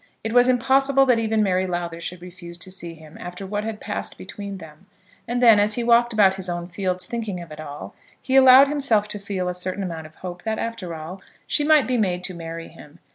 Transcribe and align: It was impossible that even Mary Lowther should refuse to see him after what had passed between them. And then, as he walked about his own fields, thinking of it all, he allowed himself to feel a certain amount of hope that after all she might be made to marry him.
It 0.23 0.33
was 0.33 0.47
impossible 0.49 1.05
that 1.05 1.19
even 1.19 1.43
Mary 1.43 1.67
Lowther 1.67 2.01
should 2.01 2.23
refuse 2.23 2.57
to 2.57 2.71
see 2.71 2.95
him 2.95 3.17
after 3.19 3.45
what 3.45 3.63
had 3.63 3.79
passed 3.79 4.17
between 4.17 4.57
them. 4.57 4.87
And 5.27 5.43
then, 5.43 5.59
as 5.59 5.75
he 5.75 5.83
walked 5.83 6.11
about 6.11 6.33
his 6.33 6.49
own 6.49 6.69
fields, 6.69 7.05
thinking 7.05 7.39
of 7.39 7.51
it 7.51 7.59
all, 7.59 7.93
he 8.19 8.35
allowed 8.35 8.67
himself 8.67 9.07
to 9.09 9.19
feel 9.19 9.47
a 9.47 9.53
certain 9.53 9.83
amount 9.83 10.07
of 10.07 10.15
hope 10.15 10.41
that 10.41 10.57
after 10.57 10.95
all 10.95 11.21
she 11.45 11.63
might 11.63 11.85
be 11.85 11.99
made 11.99 12.23
to 12.23 12.33
marry 12.33 12.69
him. 12.69 12.97